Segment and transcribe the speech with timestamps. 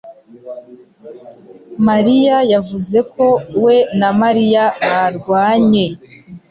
[1.87, 3.25] mariya yavuze ko
[3.63, 5.85] we na Mariya barwanye